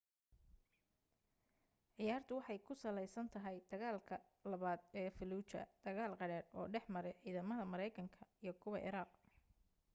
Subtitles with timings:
[1.95, 8.19] ciyaartu waxay ku sallaysan tahay dagaalkii labaad ee falluuja dagaal qadhaadh oo dhexmaray ciidamada maraykanka
[8.43, 9.11] iyo kuwa ciraaq